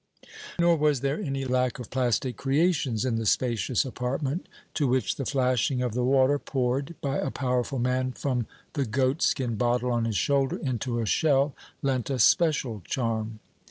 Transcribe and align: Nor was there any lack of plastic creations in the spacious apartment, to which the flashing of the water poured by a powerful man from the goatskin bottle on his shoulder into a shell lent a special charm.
Nor 0.57 0.77
was 0.77 1.01
there 1.01 1.21
any 1.21 1.45
lack 1.45 1.77
of 1.77 1.91
plastic 1.91 2.35
creations 2.35 3.05
in 3.05 3.17
the 3.17 3.25
spacious 3.27 3.85
apartment, 3.85 4.47
to 4.73 4.87
which 4.87 5.15
the 5.15 5.27
flashing 5.27 5.83
of 5.83 5.93
the 5.93 6.03
water 6.03 6.39
poured 6.39 6.95
by 7.01 7.19
a 7.19 7.29
powerful 7.29 7.77
man 7.77 8.11
from 8.13 8.47
the 8.73 8.85
goatskin 8.87 9.57
bottle 9.57 9.91
on 9.91 10.05
his 10.05 10.17
shoulder 10.17 10.57
into 10.57 10.97
a 10.97 11.05
shell 11.05 11.53
lent 11.83 12.09
a 12.09 12.17
special 12.17 12.81
charm. 12.83 13.41